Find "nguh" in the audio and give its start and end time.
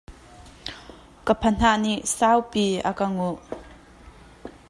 3.15-3.37